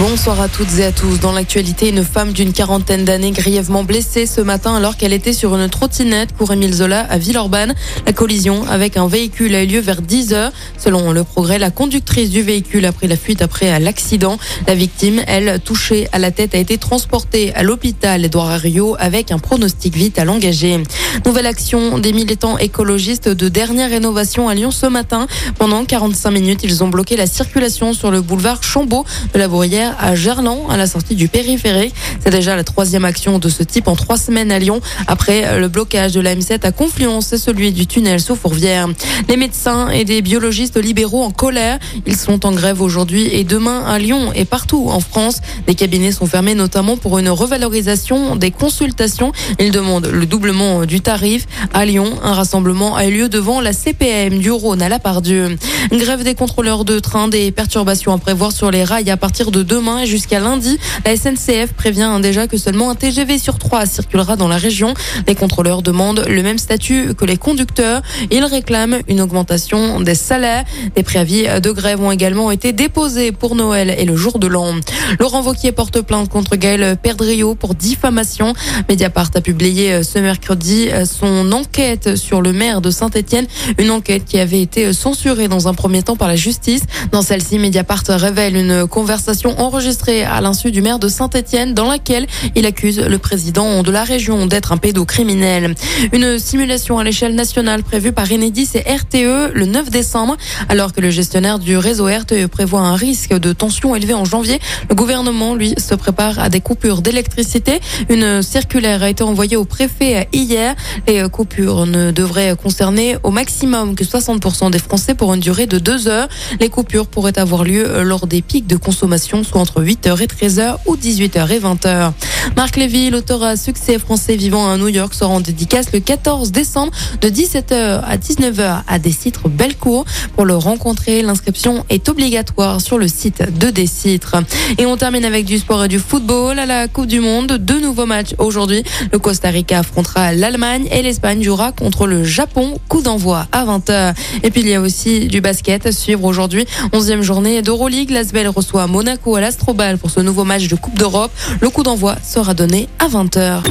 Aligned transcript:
Bonsoir 0.00 0.40
à 0.40 0.48
toutes 0.48 0.78
et 0.78 0.84
à 0.86 0.92
tous. 0.92 1.20
Dans 1.20 1.32
l'actualité, 1.32 1.90
une 1.90 2.04
femme 2.04 2.32
d'une 2.32 2.54
quarantaine 2.54 3.04
d'années 3.04 3.32
grièvement 3.32 3.84
blessée 3.84 4.24
ce 4.24 4.40
matin 4.40 4.74
alors 4.74 4.96
qu'elle 4.96 5.12
était 5.12 5.34
sur 5.34 5.54
une 5.54 5.68
trottinette 5.68 6.32
pour 6.32 6.50
Émile 6.50 6.72
Zola 6.72 7.00
à 7.00 7.18
Villeurbanne. 7.18 7.74
La 8.06 8.14
collision 8.14 8.66
avec 8.66 8.96
un 8.96 9.06
véhicule 9.06 9.54
a 9.54 9.62
eu 9.62 9.66
lieu 9.66 9.80
vers 9.80 10.00
10 10.00 10.32
heures. 10.32 10.52
Selon 10.78 11.12
le 11.12 11.22
progrès, 11.22 11.58
la 11.58 11.70
conductrice 11.70 12.30
du 12.30 12.40
véhicule 12.40 12.86
a 12.86 12.92
pris 12.92 13.08
la 13.08 13.16
fuite 13.18 13.42
après 13.42 13.78
l'accident. 13.78 14.38
La 14.66 14.74
victime, 14.74 15.20
elle, 15.26 15.60
touchée 15.60 16.08
à 16.12 16.18
la 16.18 16.30
tête, 16.30 16.54
a 16.54 16.58
été 16.58 16.78
transportée 16.78 17.54
à 17.54 17.62
l'hôpital 17.62 18.24
Edouard 18.24 18.58
Rio 18.58 18.96
avec 18.98 19.30
un 19.30 19.38
pronostic 19.38 19.94
vital 19.94 20.30
engagé. 20.30 20.82
Nouvelle 21.26 21.46
action 21.46 21.98
des 21.98 22.14
militants 22.14 22.56
écologistes 22.56 23.28
de 23.28 23.50
dernière 23.50 23.90
rénovation 23.90 24.48
à 24.48 24.54
Lyon 24.54 24.70
ce 24.70 24.86
matin. 24.86 25.26
Pendant 25.58 25.84
45 25.84 26.30
minutes, 26.30 26.60
ils 26.62 26.82
ont 26.82 26.88
bloqué 26.88 27.18
la 27.18 27.26
circulation 27.26 27.92
sur 27.92 28.10
le 28.10 28.22
boulevard 28.22 28.62
Chambaud 28.62 29.04
de 29.34 29.38
la 29.38 29.46
Bourrière 29.46 29.89
à 29.98 30.14
Gerland, 30.14 30.70
à 30.70 30.76
la 30.76 30.86
sortie 30.86 31.14
du 31.14 31.28
périphérique. 31.28 31.94
C'est 32.22 32.30
déjà 32.30 32.56
la 32.56 32.64
troisième 32.64 33.04
action 33.04 33.38
de 33.38 33.48
ce 33.48 33.62
type 33.62 33.88
en 33.88 33.96
trois 33.96 34.16
semaines 34.16 34.52
à 34.52 34.58
Lyon, 34.58 34.80
après 35.06 35.58
le 35.58 35.68
blocage 35.68 36.12
de 36.12 36.20
la 36.20 36.34
M7 36.34 36.64
à 36.66 36.72
Confluence 36.72 37.32
et 37.32 37.38
celui 37.38 37.72
du 37.72 37.86
tunnel 37.86 38.20
sous 38.20 38.36
Fourvière. 38.36 38.88
Les 39.28 39.36
médecins 39.36 39.88
et 39.88 40.04
des 40.04 40.22
biologistes 40.22 40.76
libéraux 40.76 41.22
en 41.22 41.30
colère. 41.30 41.78
Ils 42.06 42.16
sont 42.16 42.46
en 42.46 42.52
grève 42.52 42.80
aujourd'hui 42.80 43.28
et 43.32 43.44
demain 43.44 43.84
à 43.86 43.98
Lyon 43.98 44.32
et 44.34 44.44
partout 44.44 44.86
en 44.88 45.00
France. 45.00 45.40
Des 45.66 45.74
cabinets 45.74 46.12
sont 46.12 46.26
fermés 46.26 46.54
notamment 46.54 46.96
pour 46.96 47.18
une 47.18 47.28
revalorisation 47.28 48.36
des 48.36 48.50
consultations. 48.50 49.32
Ils 49.58 49.70
demandent 49.70 50.06
le 50.06 50.26
doublement 50.26 50.84
du 50.84 51.00
tarif. 51.00 51.46
À 51.72 51.84
Lyon, 51.84 52.12
un 52.22 52.34
rassemblement 52.34 52.96
a 52.96 53.06
eu 53.06 53.12
lieu 53.12 53.28
devant 53.28 53.60
la 53.60 53.72
CPM 53.72 54.38
du 54.38 54.50
Rhône 54.50 54.82
à 54.82 54.88
la 54.88 54.98
Pardieu. 54.98 55.56
Grève 55.92 56.22
des 56.22 56.34
contrôleurs 56.34 56.84
de 56.84 56.98
train, 56.98 57.28
des 57.28 57.50
perturbations 57.50 58.12
à 58.12 58.18
prévoir 58.18 58.52
sur 58.52 58.70
les 58.70 58.84
rails 58.84 59.10
à 59.10 59.16
partir 59.16 59.50
de 59.50 59.62
demain 59.70 60.00
et 60.00 60.06
jusqu'à 60.06 60.40
lundi. 60.40 60.78
La 61.06 61.16
SNCF 61.16 61.72
prévient 61.76 62.18
déjà 62.20 62.48
que 62.48 62.58
seulement 62.58 62.90
un 62.90 62.96
TGV 62.96 63.38
sur 63.38 63.56
trois 63.56 63.86
circulera 63.86 64.34
dans 64.34 64.48
la 64.48 64.56
région. 64.56 64.94
Les 65.28 65.36
contrôleurs 65.36 65.82
demandent 65.82 66.24
le 66.28 66.42
même 66.42 66.58
statut 66.58 67.14
que 67.14 67.24
les 67.24 67.36
conducteurs. 67.36 68.02
Ils 68.32 68.44
réclament 68.44 68.98
une 69.06 69.20
augmentation 69.20 70.00
des 70.00 70.16
salaires. 70.16 70.64
Des 70.96 71.04
préavis 71.04 71.44
de 71.62 71.70
grève 71.70 72.00
ont 72.00 72.10
également 72.10 72.50
été 72.50 72.72
déposés 72.72 73.30
pour 73.30 73.54
Noël 73.54 73.94
et 73.96 74.04
le 74.04 74.16
jour 74.16 74.40
de 74.40 74.48
l'an. 74.48 74.74
Laurent 75.20 75.40
Vauquier 75.40 75.70
porte 75.70 76.00
plainte 76.00 76.28
contre 76.28 76.56
Gaël 76.56 76.96
Perdriau 77.00 77.54
pour 77.54 77.76
diffamation. 77.76 78.54
Mediapart 78.88 79.30
a 79.36 79.40
publié 79.40 80.02
ce 80.02 80.18
mercredi 80.18 80.88
son 81.04 81.52
enquête 81.52 82.16
sur 82.16 82.42
le 82.42 82.52
maire 82.52 82.80
de 82.80 82.90
Saint-Etienne, 82.90 83.46
une 83.78 83.92
enquête 83.92 84.24
qui 84.24 84.40
avait 84.40 84.62
été 84.62 84.92
censurée 84.92 85.46
dans 85.46 85.68
un 85.68 85.74
premier 85.74 86.02
temps 86.02 86.16
par 86.16 86.26
la 86.26 86.36
justice. 86.36 86.82
Dans 87.12 87.22
celle-ci, 87.22 87.58
Mediapart 87.58 88.02
révèle 88.08 88.56
une 88.56 88.88
conversation 88.88 89.59
enregistrée 89.60 90.24
à 90.24 90.40
l'insu 90.40 90.70
du 90.70 90.82
maire 90.82 90.98
de 90.98 91.08
Saint-Etienne 91.08 91.74
dans 91.74 91.88
laquelle 91.88 92.26
il 92.54 92.66
accuse 92.66 92.98
le 92.98 93.18
président 93.18 93.82
de 93.82 93.90
la 93.90 94.04
région 94.04 94.46
d'être 94.46 94.72
un 94.72 94.76
pédocriminel. 94.76 95.74
Une 96.12 96.38
simulation 96.38 96.98
à 96.98 97.04
l'échelle 97.04 97.34
nationale 97.34 97.82
prévue 97.82 98.12
par 98.12 98.30
Enedis 98.32 98.70
et 98.74 98.80
RTE 98.80 99.52
le 99.54 99.64
9 99.66 99.90
décembre 99.90 100.36
alors 100.68 100.92
que 100.92 101.00
le 101.00 101.10
gestionnaire 101.10 101.58
du 101.58 101.76
réseau 101.76 102.06
RTE 102.06 102.46
prévoit 102.46 102.80
un 102.80 102.96
risque 102.96 103.34
de 103.34 103.52
tension 103.52 103.94
élevé 103.94 104.14
en 104.14 104.24
janvier. 104.24 104.58
Le 104.88 104.94
gouvernement, 104.94 105.54
lui, 105.54 105.74
se 105.78 105.94
prépare 105.94 106.38
à 106.38 106.48
des 106.48 106.60
coupures 106.60 107.02
d'électricité. 107.02 107.80
Une 108.08 108.42
circulaire 108.42 109.02
a 109.02 109.10
été 109.10 109.22
envoyée 109.22 109.56
au 109.56 109.64
préfet 109.64 110.28
hier. 110.32 110.74
Les 111.06 111.28
coupures 111.28 111.86
ne 111.86 112.10
devraient 112.10 112.56
concerner 112.56 113.16
au 113.22 113.30
maximum 113.30 113.94
que 113.94 114.04
60% 114.04 114.70
des 114.70 114.78
Français 114.78 115.14
pour 115.14 115.34
une 115.34 115.40
durée 115.40 115.66
de 115.66 115.78
deux 115.78 116.08
heures. 116.08 116.28
Les 116.60 116.68
coupures 116.68 117.06
pourraient 117.06 117.38
avoir 117.38 117.64
lieu 117.64 118.02
lors 118.02 118.26
des 118.26 118.42
pics 118.42 118.66
de 118.66 118.76
consommation, 118.76 119.44
soit 119.50 119.60
entre 119.60 119.82
8h 119.82 120.22
et 120.22 120.26
13h 120.26 120.76
ou 120.86 120.96
18h 120.96 121.50
et 121.50 121.58
20h. 121.58 122.12
Marc 122.56 122.76
Lévy, 122.76 123.10
l'auteur 123.10 123.42
à 123.42 123.56
succès 123.56 123.98
français 123.98 124.36
vivant 124.36 124.70
à 124.70 124.76
New 124.76 124.88
York, 124.88 125.12
sera 125.12 125.30
en 125.30 125.40
dédicace 125.40 125.92
le 125.92 125.98
14 126.00 126.52
décembre 126.52 126.92
de 127.20 127.28
17h 127.28 128.02
à 128.06 128.16
19h 128.16 128.82
à 128.86 128.98
Décitre 128.98 129.48
Bellecour. 129.48 130.04
Pour 130.36 130.44
le 130.44 130.54
rencontrer, 130.56 131.22
l'inscription 131.22 131.84
est 131.88 132.08
obligatoire 132.08 132.80
sur 132.80 132.96
le 132.96 133.08
site 133.08 133.42
de 133.58 133.70
Décitre. 133.70 134.36
Et 134.78 134.86
on 134.86 134.96
termine 134.96 135.24
avec 135.24 135.46
du 135.46 135.58
sport 135.58 135.84
et 135.84 135.88
du 135.88 135.98
football 135.98 136.58
à 136.58 136.66
la 136.66 136.86
Coupe 136.86 137.06
du 137.06 137.20
Monde. 137.20 137.58
Deux 137.60 137.80
nouveaux 137.80 138.06
matchs 138.06 138.34
aujourd'hui. 138.38 138.84
Le 139.12 139.18
Costa 139.18 139.50
Rica 139.50 139.80
affrontera 139.80 140.32
l'Allemagne 140.32 140.86
et 140.92 141.02
l'Espagne 141.02 141.42
jouera 141.42 141.72
contre 141.72 142.06
le 142.06 142.22
Japon. 142.22 142.78
Coup 142.88 143.02
d'envoi 143.02 143.46
à 143.50 143.64
20h. 143.64 144.14
Et 144.44 144.50
puis 144.50 144.60
il 144.60 144.68
y 144.68 144.74
a 144.74 144.80
aussi 144.80 145.26
du 145.26 145.40
basket 145.40 145.86
à 145.86 145.92
suivre 145.92 146.24
aujourd'hui. 146.24 146.66
11e 146.92 147.22
journée 147.22 147.62
d'Euroleague. 147.62 148.10
L'Asbel 148.10 148.48
reçoit 148.48 148.86
Monaco 148.86 149.39
à 149.40 149.42
l'Astrobal 149.42 149.98
pour 149.98 150.10
ce 150.10 150.20
nouveau 150.20 150.44
match 150.44 150.68
de 150.68 150.76
Coupe 150.76 150.98
d'Europe. 150.98 151.32
Le 151.60 151.70
coup 151.70 151.82
d'envoi 151.82 152.16
sera 152.22 152.54
donné 152.54 152.88
à 152.98 153.08
20h. 153.08 153.62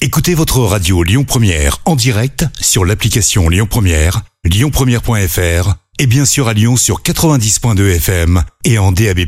Écoutez 0.00 0.34
votre 0.34 0.60
radio 0.60 1.02
Lyon 1.02 1.24
Première 1.24 1.78
en 1.84 1.96
direct 1.96 2.46
sur 2.60 2.84
l'application 2.84 3.48
Lyon 3.48 3.66
Première, 3.68 4.22
lyonpremière.fr 4.44 5.74
et 5.98 6.06
bien 6.06 6.24
sûr 6.24 6.48
à 6.48 6.54
Lyon 6.54 6.76
sur 6.76 7.02
90.2 7.02 7.96
FM 7.96 8.42
et 8.64 8.78
en 8.78 8.92
DAB+. 8.92 9.18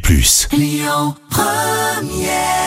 Lyon 0.53 1.15
Première 1.29 2.62